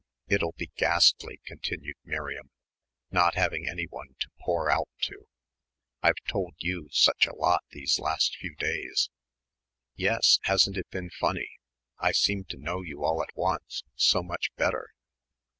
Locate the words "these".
7.69-7.99